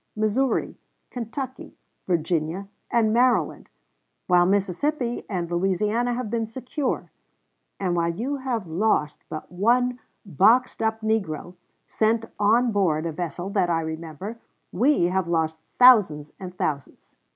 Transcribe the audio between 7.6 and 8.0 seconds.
and